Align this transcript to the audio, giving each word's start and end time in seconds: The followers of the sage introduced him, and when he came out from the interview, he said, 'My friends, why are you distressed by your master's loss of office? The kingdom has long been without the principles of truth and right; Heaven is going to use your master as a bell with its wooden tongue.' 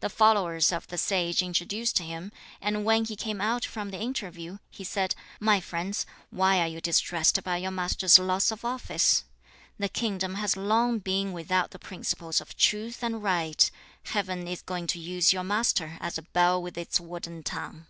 The 0.00 0.08
followers 0.08 0.72
of 0.72 0.88
the 0.88 0.98
sage 0.98 1.40
introduced 1.40 2.00
him, 2.00 2.32
and 2.60 2.84
when 2.84 3.04
he 3.04 3.14
came 3.14 3.40
out 3.40 3.64
from 3.64 3.90
the 3.92 4.00
interview, 4.00 4.58
he 4.72 4.82
said, 4.82 5.14
'My 5.38 5.60
friends, 5.60 6.04
why 6.30 6.58
are 6.58 6.66
you 6.66 6.80
distressed 6.80 7.40
by 7.44 7.58
your 7.58 7.70
master's 7.70 8.18
loss 8.18 8.50
of 8.50 8.64
office? 8.64 9.22
The 9.78 9.88
kingdom 9.88 10.34
has 10.34 10.56
long 10.56 10.98
been 10.98 11.32
without 11.32 11.70
the 11.70 11.78
principles 11.78 12.40
of 12.40 12.56
truth 12.56 13.04
and 13.04 13.22
right; 13.22 13.70
Heaven 14.06 14.48
is 14.48 14.62
going 14.62 14.88
to 14.88 14.98
use 14.98 15.32
your 15.32 15.44
master 15.44 15.96
as 16.00 16.18
a 16.18 16.22
bell 16.22 16.60
with 16.60 16.76
its 16.76 16.98
wooden 16.98 17.44
tongue.' 17.44 17.86